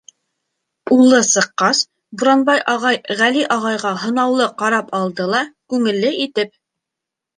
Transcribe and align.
Улы 0.95 1.17
сыҡҡас, 1.25 1.81
Буранбай 2.21 2.63
ағай 2.75 2.99
Ғәли 3.21 3.45
ағайға 3.59 3.93
һынаулы 4.07 4.49
ҡарап 4.63 4.91
алды 5.01 5.29
ла, 5.35 5.43
күңелле 5.75 6.15
итеп: 6.27 6.55